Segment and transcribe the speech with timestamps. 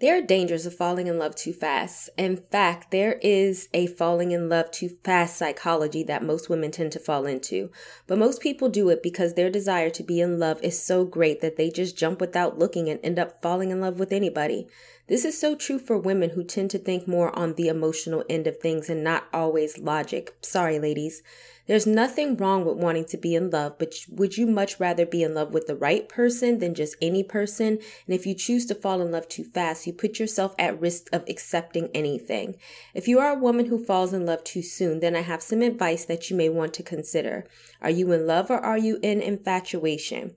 [0.00, 2.08] there are dangers of falling in love too fast.
[2.16, 6.92] In fact, there is a falling in love too fast psychology that most women tend
[6.92, 7.70] to fall into.
[8.06, 11.40] But most people do it because their desire to be in love is so great
[11.40, 14.68] that they just jump without looking and end up falling in love with anybody.
[15.08, 18.46] This is so true for women who tend to think more on the emotional end
[18.46, 20.36] of things and not always logic.
[20.42, 21.22] Sorry, ladies.
[21.66, 25.22] There's nothing wrong with wanting to be in love, but would you much rather be
[25.22, 27.78] in love with the right person than just any person?
[28.06, 31.08] And if you choose to fall in love too fast, you put yourself at risk
[31.10, 32.56] of accepting anything.
[32.92, 35.62] If you are a woman who falls in love too soon, then I have some
[35.62, 37.46] advice that you may want to consider.
[37.80, 40.36] Are you in love or are you in infatuation?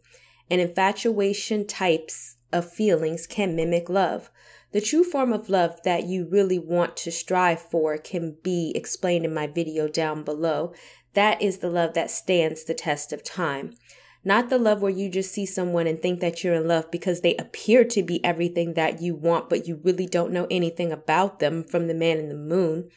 [0.50, 4.30] And infatuation types of feelings can mimic love.
[4.72, 9.26] The true form of love that you really want to strive for can be explained
[9.26, 10.74] in my video down below.
[11.14, 13.76] That is the love that stands the test of time.
[14.24, 17.22] Not the love where you just see someone and think that you're in love because
[17.22, 21.40] they appear to be everything that you want, but you really don't know anything about
[21.40, 22.90] them from the man in the moon.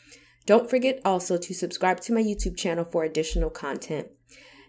[0.46, 4.08] Don't forget also to subscribe to my YouTube channel for additional content.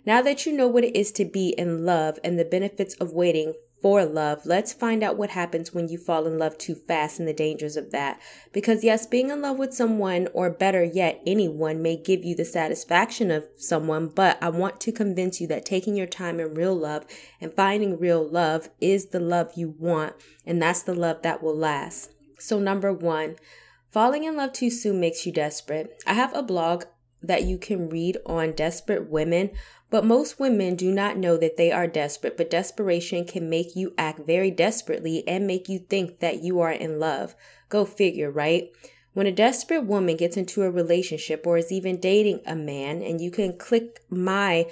[0.05, 3.11] Now that you know what it is to be in love and the benefits of
[3.11, 3.53] waiting
[3.85, 7.27] for love, let's find out what happens when you fall in love too fast and
[7.27, 8.19] the dangers of that.
[8.51, 12.45] Because yes, being in love with someone, or better yet, anyone may give you the
[12.45, 16.73] satisfaction of someone, but I want to convince you that taking your time in real
[16.73, 17.05] love
[17.39, 20.15] and finding real love is the love you want,
[20.47, 22.09] and that's the love that will last.
[22.39, 23.35] So number one,
[23.91, 26.01] falling in love too soon makes you desperate.
[26.07, 26.85] I have a blog
[27.27, 29.51] that you can read on desperate women
[29.89, 33.93] but most women do not know that they are desperate, but desperation can make you
[33.97, 37.35] act very desperately and make you think that you are in love.
[37.69, 38.69] Go figure, right?
[39.13, 43.21] When a desperate woman gets into a relationship or is even dating a man, and
[43.21, 44.69] you can click my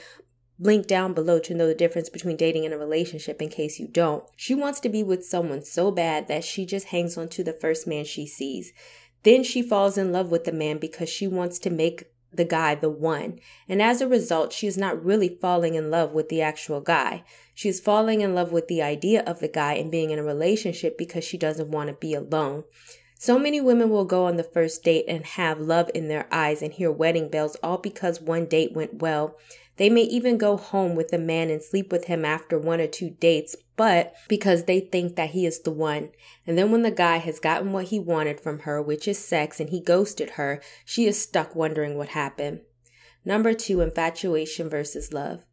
[0.59, 3.87] link down below to know the difference between dating and a relationship in case you
[3.87, 4.23] don't.
[4.35, 7.53] She wants to be with someone so bad that she just hangs on to the
[7.53, 8.73] first man she sees.
[9.23, 12.75] Then she falls in love with the man because she wants to make the guy
[12.75, 13.39] the one.
[13.67, 17.23] And as a result, she is not really falling in love with the actual guy.
[17.53, 20.23] She is falling in love with the idea of the guy and being in a
[20.23, 22.63] relationship because she doesn't want to be alone.
[23.23, 26.61] So many women will go on the first date and have love in their eyes
[26.61, 29.37] and hear wedding bells all because one date went well.
[29.77, 32.87] They may even go home with a man and sleep with him after one or
[32.87, 36.09] two dates, but because they think that he is the one.
[36.45, 39.59] And then when the guy has gotten what he wanted from her, which is sex,
[39.59, 42.61] and he ghosted her, she is stuck wondering what happened.
[43.25, 45.43] Number two, infatuation versus love.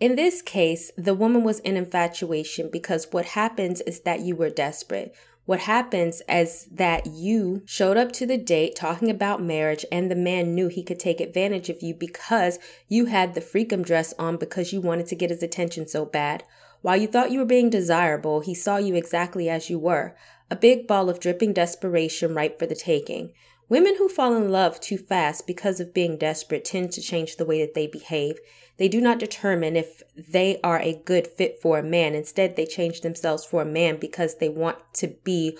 [0.00, 4.48] In this case, the woman was in infatuation because what happens is that you were
[4.48, 5.14] desperate.
[5.48, 10.14] What happens is that you showed up to the date talking about marriage and the
[10.14, 14.36] man knew he could take advantage of you because you had the freakum dress on
[14.36, 16.44] because you wanted to get his attention so bad.
[16.82, 20.14] While you thought you were being desirable, he saw you exactly as you were,
[20.50, 23.32] a big ball of dripping desperation ripe for the taking.
[23.68, 27.44] Women who fall in love too fast because of being desperate tend to change the
[27.44, 28.38] way that they behave.
[28.78, 32.14] They do not determine if they are a good fit for a man.
[32.14, 35.58] Instead, they change themselves for a man because they want to be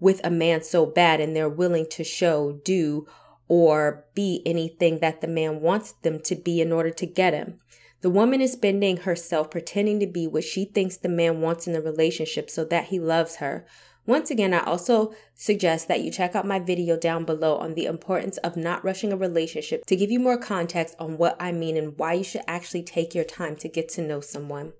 [0.00, 3.06] with a man so bad and they're willing to show, do,
[3.48, 7.58] or be anything that the man wants them to be in order to get him.
[8.00, 11.72] The woman is bending herself, pretending to be what she thinks the man wants in
[11.72, 13.66] the relationship so that he loves her.
[14.04, 17.86] Once again, I also suggest that you check out my video down below on the
[17.86, 21.76] importance of not rushing a relationship to give you more context on what I mean
[21.76, 24.72] and why you should actually take your time to get to know someone.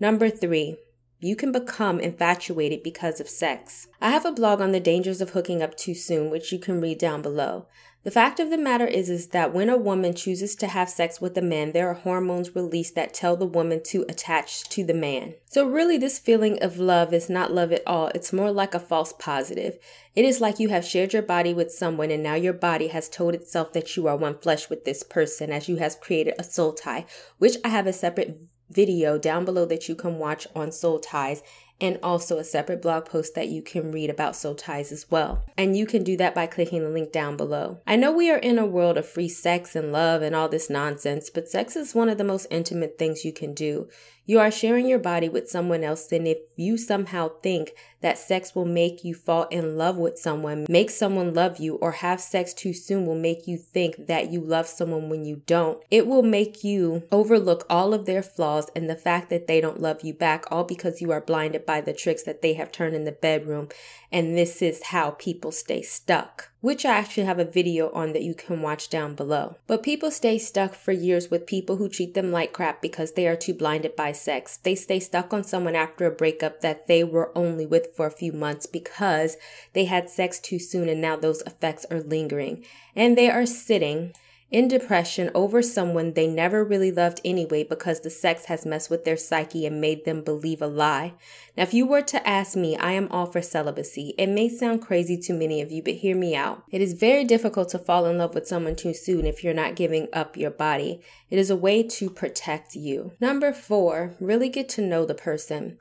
[0.00, 0.78] Number three,
[1.20, 3.86] you can become infatuated because of sex.
[4.00, 6.80] I have a blog on the dangers of hooking up too soon, which you can
[6.80, 7.66] read down below.
[8.02, 11.20] The fact of the matter is, is that when a woman chooses to have sex
[11.20, 14.94] with a man, there are hormones released that tell the woman to attach to the
[14.94, 15.34] man.
[15.44, 18.08] So really, this feeling of love is not love at all.
[18.14, 19.78] It's more like a false positive.
[20.14, 23.06] It is like you have shared your body with someone and now your body has
[23.10, 26.44] told itself that you are one flesh with this person as you have created a
[26.44, 27.04] soul tie,
[27.36, 28.40] which I have a separate
[28.70, 31.42] video down below that you can watch on soul ties
[31.80, 35.44] and also a separate blog post that you can read about soul ties as well.
[35.56, 37.80] And you can do that by clicking the link down below.
[37.86, 40.70] I know we are in a world of free sex and love and all this
[40.70, 43.88] nonsense, but sex is one of the most intimate things you can do.
[44.26, 48.54] You are sharing your body with someone else, and if you somehow think that sex
[48.54, 52.54] will make you fall in love with someone, make someone love you, or have sex
[52.54, 56.22] too soon will make you think that you love someone when you don't, it will
[56.22, 60.14] make you overlook all of their flaws and the fact that they don't love you
[60.14, 63.12] back, all because you are blinded by the tricks that they have turned in the
[63.12, 63.68] bedroom.
[64.12, 68.22] And this is how people stay stuck, which I actually have a video on that
[68.22, 69.56] you can watch down below.
[69.66, 73.26] But people stay stuck for years with people who treat them like crap because they
[73.26, 74.58] are too blinded by sex.
[74.58, 78.10] They stay stuck on someone after a breakup that they were only with for a
[78.10, 79.36] few months because
[79.72, 82.64] they had sex too soon and now those effects are lingering.
[82.94, 84.14] And they are sitting
[84.50, 89.04] in depression over someone they never really loved anyway because the sex has messed with
[89.04, 91.14] their psyche and made them believe a lie.
[91.56, 94.14] Now, if you were to ask me, I am all for celibacy.
[94.18, 96.64] It may sound crazy to many of you, but hear me out.
[96.70, 99.76] It is very difficult to fall in love with someone too soon if you're not
[99.76, 101.00] giving up your body.
[101.30, 103.12] It is a way to protect you.
[103.20, 105.78] Number four, really get to know the person.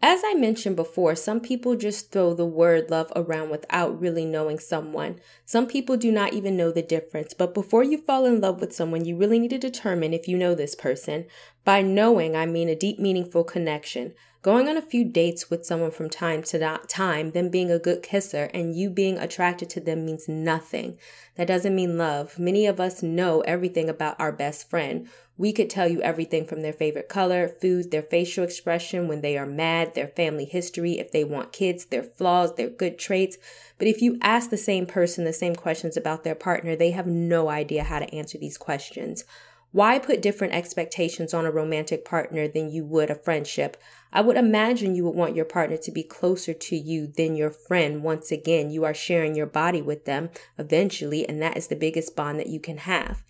[0.00, 4.60] As I mentioned before, some people just throw the word love around without really knowing
[4.60, 5.18] someone.
[5.44, 7.34] Some people do not even know the difference.
[7.34, 10.38] But before you fall in love with someone, you really need to determine if you
[10.38, 11.26] know this person.
[11.64, 14.14] By knowing, I mean a deep, meaningful connection.
[14.40, 18.02] Going on a few dates with someone from time to time, them being a good
[18.02, 20.96] kisser, and you being attracted to them means nothing.
[21.34, 22.38] That doesn't mean love.
[22.38, 25.08] Many of us know everything about our best friend.
[25.36, 29.36] We could tell you everything from their favorite color, food, their facial expression when they
[29.36, 33.38] are mad, their family history, if they want kids, their flaws, their good traits.
[33.76, 37.06] But if you ask the same person the same questions about their partner, they have
[37.06, 39.24] no idea how to answer these questions.
[39.70, 43.76] Why put different expectations on a romantic partner than you would a friendship?
[44.10, 47.50] I would imagine you would want your partner to be closer to you than your
[47.50, 48.02] friend.
[48.02, 52.16] Once again, you are sharing your body with them eventually, and that is the biggest
[52.16, 53.22] bond that you can have.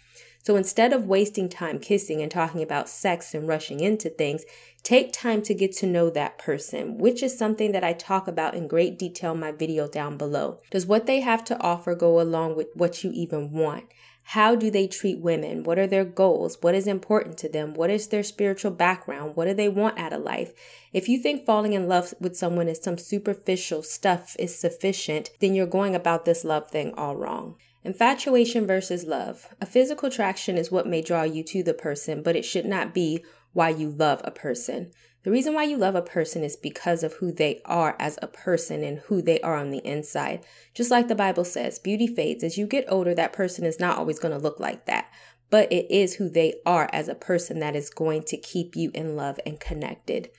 [0.45, 4.45] So instead of wasting time kissing and talking about sex and rushing into things,
[4.85, 8.55] take time to get to know that person, which is something that I talk about
[8.55, 10.61] in great detail in my video down below.
[10.71, 13.87] Does what they have to offer go along with what you even want?
[14.33, 15.63] How do they treat women?
[15.63, 16.59] What are their goals?
[16.61, 17.73] What is important to them?
[17.73, 19.37] What is their spiritual background?
[19.37, 20.53] What do they want out of life?
[20.93, 25.55] If you think falling in love with someone is some superficial stuff is sufficient, then
[25.55, 27.57] you're going about this love thing all wrong.
[27.85, 29.49] Infatuation versus love.
[29.63, 32.93] A physical attraction is what may draw you to the person, but it should not
[32.93, 34.91] be why you love a person.
[35.25, 38.29] The reason why you love a person is because of who they are as a
[38.29, 40.45] person and who they are on the inside.
[40.75, 42.45] Just like the Bible says, beauty fades.
[42.45, 45.11] As you get older, that person is not always going to look like that,
[45.51, 48.91] but it is who they are as a person that is going to keep you
[48.95, 50.31] in love and connected.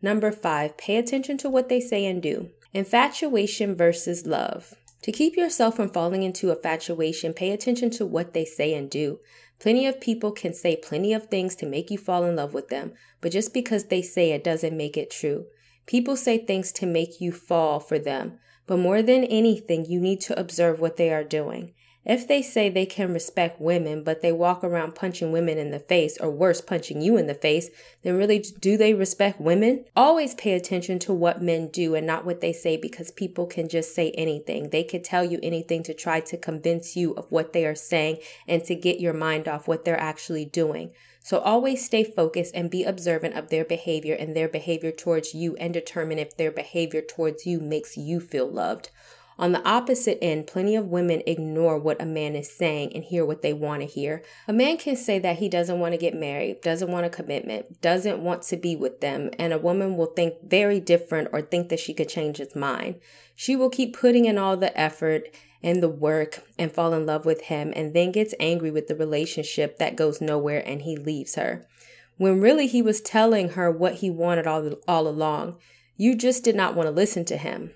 [0.00, 2.50] Number five, pay attention to what they say and do.
[2.72, 4.74] Infatuation versus love.
[5.02, 9.18] To keep yourself from falling into infatuation, pay attention to what they say and do.
[9.62, 12.66] Plenty of people can say plenty of things to make you fall in love with
[12.66, 15.44] them, but just because they say it doesn't make it true.
[15.86, 20.20] People say things to make you fall for them, but more than anything, you need
[20.22, 21.74] to observe what they are doing.
[22.04, 25.78] If they say they can respect women, but they walk around punching women in the
[25.78, 27.70] face, or worse, punching you in the face,
[28.02, 29.84] then really do they respect women?
[29.94, 33.68] Always pay attention to what men do and not what they say because people can
[33.68, 34.70] just say anything.
[34.70, 38.18] They could tell you anything to try to convince you of what they are saying
[38.48, 40.90] and to get your mind off what they're actually doing.
[41.20, 45.54] So always stay focused and be observant of their behavior and their behavior towards you
[45.54, 48.90] and determine if their behavior towards you makes you feel loved.
[49.42, 53.26] On the opposite end, plenty of women ignore what a man is saying and hear
[53.26, 54.22] what they want to hear.
[54.46, 57.80] A man can say that he doesn't want to get married, doesn't want a commitment,
[57.80, 61.70] doesn't want to be with them, and a woman will think very different or think
[61.70, 63.00] that she could change his mind.
[63.34, 65.26] She will keep putting in all the effort
[65.60, 68.94] and the work and fall in love with him and then gets angry with the
[68.94, 71.66] relationship that goes nowhere and he leaves her.
[72.16, 75.56] When really he was telling her what he wanted all, all along.
[75.96, 77.72] You just did not want to listen to him.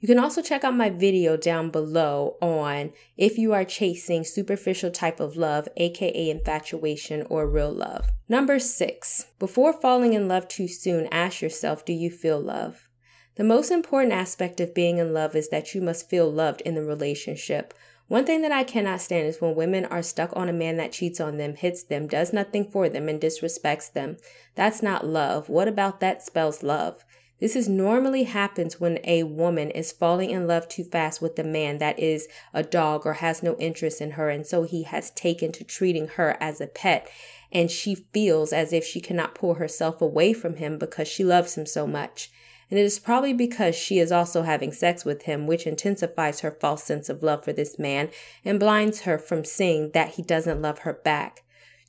[0.00, 4.92] You can also check out my video down below on if you are chasing superficial
[4.92, 8.08] type of love, aka infatuation or real love.
[8.28, 12.88] Number six, before falling in love too soon, ask yourself, do you feel love?
[13.34, 16.74] The most important aspect of being in love is that you must feel loved in
[16.74, 17.74] the relationship.
[18.06, 20.92] One thing that I cannot stand is when women are stuck on a man that
[20.92, 24.16] cheats on them, hits them, does nothing for them, and disrespects them.
[24.54, 25.48] That's not love.
[25.48, 27.04] What about that spells love?
[27.40, 31.44] This is normally happens when a woman is falling in love too fast with a
[31.44, 34.28] man that is a dog or has no interest in her.
[34.28, 37.08] And so he has taken to treating her as a pet.
[37.52, 41.56] And she feels as if she cannot pull herself away from him because she loves
[41.56, 42.30] him so much.
[42.70, 46.50] and it is probably because she is also having sex with him, which intensifies her
[46.50, 48.10] false sense of love for this man
[48.44, 51.44] and blinds her from seeing that he doesn't love her back.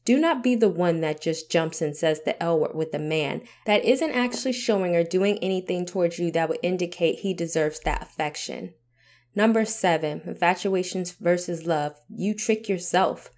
[0.10, 2.98] Do not be the one that just jumps and says the L word with a
[2.98, 7.80] man that isn't actually showing or doing anything towards you that would indicate he deserves
[7.82, 8.74] that affection.
[9.36, 12.02] Number seven, infatuations versus love.
[12.10, 13.30] You trick yourself.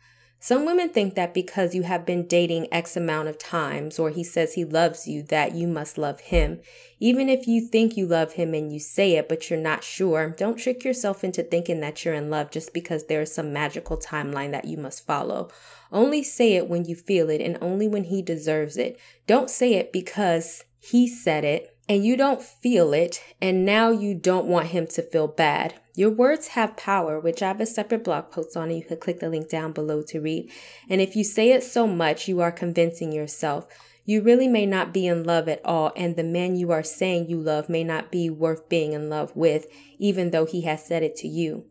[0.43, 4.23] Some women think that because you have been dating X amount of times or he
[4.23, 6.61] says he loves you, that you must love him.
[6.99, 10.31] Even if you think you love him and you say it, but you're not sure,
[10.31, 13.97] don't trick yourself into thinking that you're in love just because there is some magical
[13.97, 15.49] timeline that you must follow.
[15.91, 18.99] Only say it when you feel it and only when he deserves it.
[19.27, 24.15] Don't say it because he said it and you don't feel it, and now you
[24.15, 25.73] don't want him to feel bad.
[25.93, 28.95] Your words have power, which I have a separate blog post on, and you can
[28.95, 30.49] click the link down below to read.
[30.89, 33.67] And if you say it so much, you are convincing yourself.
[34.05, 37.27] You really may not be in love at all, and the man you are saying
[37.27, 39.65] you love may not be worth being in love with,
[39.99, 41.65] even though he has said it to you.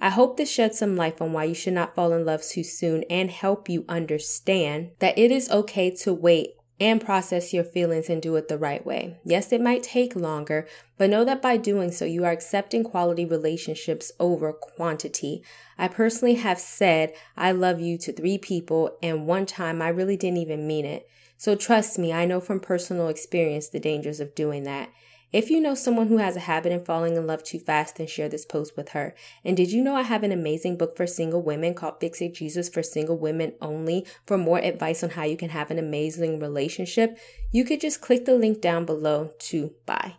[0.00, 2.62] I hope this sheds some light on why you should not fall in love too
[2.62, 6.50] soon and help you understand that it is okay to wait
[6.80, 9.18] and process your feelings and do it the right way.
[9.24, 10.66] Yes, it might take longer,
[10.98, 15.42] but know that by doing so, you are accepting quality relationships over quantity.
[15.78, 20.16] I personally have said I love you to three people, and one time I really
[20.16, 21.08] didn't even mean it.
[21.36, 24.90] So trust me, I know from personal experience the dangers of doing that.
[25.34, 28.06] If you know someone who has a habit in falling in love too fast, then
[28.06, 29.16] share this post with her.
[29.44, 32.34] And did you know I have an amazing book for single women called Fix It
[32.34, 34.06] Jesus for single women only?
[34.26, 37.18] For more advice on how you can have an amazing relationship,
[37.50, 40.14] you could just click the link down below to buy.